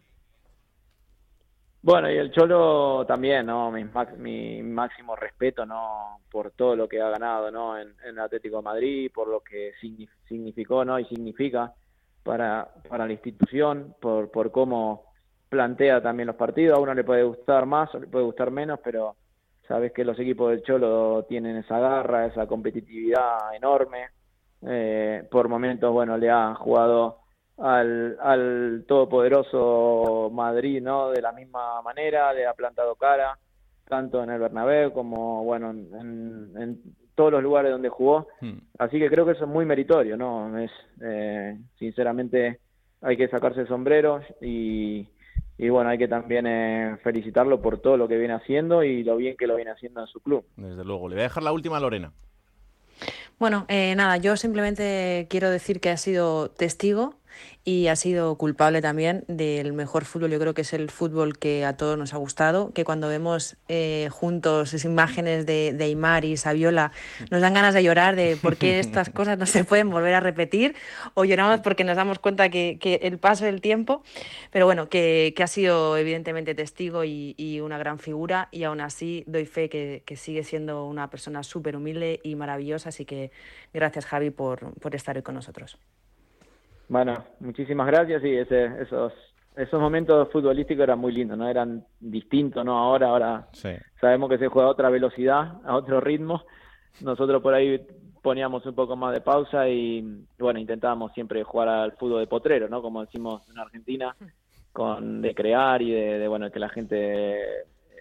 [1.91, 3.71] Bueno, y el Cholo también, ¿no?
[3.71, 6.19] Mi, máximo respeto, ¿no?
[6.31, 7.79] Por todo lo que ha ganado, ¿no?
[7.79, 9.73] En, en Atlético de Madrid, por lo que
[10.29, 10.99] significó, ¿no?
[10.99, 11.73] Y significa
[12.23, 15.05] para, para la institución, por, por cómo
[15.49, 16.77] plantea también los partidos.
[16.77, 19.17] A uno le puede gustar más o le puede gustar menos, pero
[19.67, 24.09] sabes que los equipos del Cholo tienen esa garra, esa competitividad enorme.
[24.61, 27.21] Eh, por momentos, bueno, le ha jugado
[27.59, 31.11] al, al todopoderoso Madrid, ¿no?
[31.11, 33.39] De la misma manera, le ha plantado cara,
[33.89, 36.81] tanto en el Bernabéu como, bueno, en,
[37.15, 38.29] todos los lugares donde jugó.
[38.41, 38.59] Hmm.
[38.79, 40.57] Así que creo que eso es muy meritorio, ¿no?
[40.57, 40.71] Es,
[41.03, 42.61] eh, sinceramente,
[43.01, 45.09] hay que sacarse el sombrero y,
[45.59, 49.17] y bueno, hay que también eh, felicitarlo por todo lo que viene haciendo y lo
[49.17, 50.45] bien que lo viene haciendo en su club.
[50.57, 51.09] Desde luego.
[51.09, 52.13] Le voy a dejar la última a Lorena.
[53.41, 57.18] Bueno, eh, nada, yo simplemente quiero decir que ha sido testigo
[57.65, 60.31] y ha sido culpable también del mejor fútbol.
[60.31, 63.57] Yo creo que es el fútbol que a todos nos ha gustado, que cuando vemos
[63.69, 66.93] eh, juntos esas imágenes de, de Aymar y Saviola
[67.31, 70.21] nos dan ganas de llorar de por qué estas cosas no se pueden volver a
[70.21, 70.75] repetir
[71.15, 74.03] o lloramos porque nos damos cuenta que, el paso del tiempo,
[74.51, 79.47] pero bueno, que, ha sido evidentemente testigo y, una gran figura y aún así doy
[79.47, 83.31] fe que, sigue siendo una persona súper humilde y maravillosa, así que
[83.73, 85.79] gracias Javi por, por estar hoy con nosotros.
[86.89, 89.13] Bueno, muchísimas gracias y ese, esos
[89.59, 93.49] esos momentos futbolísticos eran muy lindos, no eran distintos, no ahora, ahora
[94.01, 96.45] sabemos que se juega a otra velocidad, a otro ritmo.
[97.01, 97.85] Nosotros por ahí
[98.23, 102.69] poníamos un poco más de pausa y bueno, intentábamos siempre jugar al fútbol de potrero,
[102.69, 102.81] ¿no?
[102.81, 104.15] Como decimos en Argentina,
[104.73, 107.37] con de crear y de, bueno, que la gente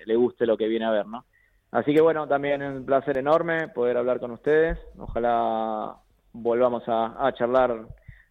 [0.06, 1.26] le guste lo que viene a ver, ¿no?
[1.72, 4.78] Así que bueno, también un placer enorme poder hablar con ustedes.
[5.00, 5.96] Ojalá
[6.34, 7.88] volvamos a charlar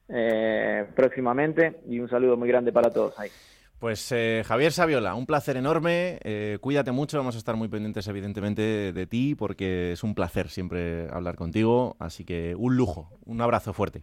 [0.08, 3.30] eh, próximamente y un saludo muy grande para todos ahí.
[3.78, 6.18] Pues eh, Javier Saviola, un placer enorme.
[6.22, 10.48] Eh, cuídate mucho, vamos a estar muy pendientes evidentemente de ti porque es un placer
[10.48, 11.96] siempre hablar contigo.
[11.98, 14.02] Así que un lujo, un abrazo fuerte.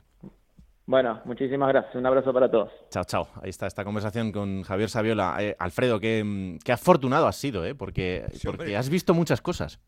[0.85, 1.95] Bueno, muchísimas gracias.
[1.95, 2.69] Un abrazo para todos.
[2.89, 3.27] Chao, chao.
[3.41, 5.37] Ahí está esta conversación con Javier Saviola.
[5.57, 7.73] Alfredo, qué, qué, afortunado has sido, ¿eh?
[7.73, 9.79] porque, porque has visto muchas cosas.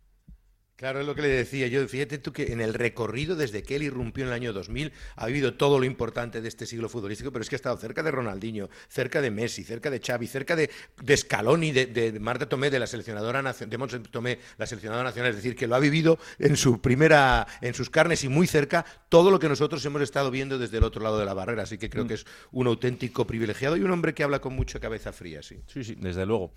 [0.77, 1.87] Claro, es lo que le decía yo.
[1.87, 5.23] Fíjate tú que en el recorrido desde que él irrumpió en el año 2000 ha
[5.23, 8.11] habido todo lo importante de este siglo futbolístico, pero es que ha estado cerca de
[8.11, 10.69] Ronaldinho, cerca de Messi, cerca de Xavi, cerca de,
[11.01, 15.29] de Scaloni, de, Marta Tomé, de la seleccionadora nacional, de Tomé, la seleccionadora nacional.
[15.29, 18.85] Es decir, que lo ha vivido en su primera, en sus carnes y muy cerca
[19.07, 21.63] todo lo que nosotros hemos estado viendo desde el otro lado de la barrera.
[21.63, 22.07] Así que creo mm.
[22.09, 25.61] que es un auténtico privilegiado y un hombre que habla con mucha cabeza fría, sí.
[25.67, 26.51] Sí, sí, desde luego.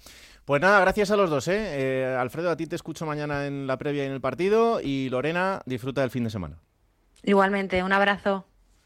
[0.49, 1.57] Pues nada, gracias a los dos, ¿eh?
[1.59, 2.17] ¿eh?
[2.19, 6.01] Alfredo, a ti te escucho mañana en la previa en el partido y Lorena, disfruta
[6.01, 6.59] del fin de semana.
[7.23, 8.47] Igualmente, un abrazo.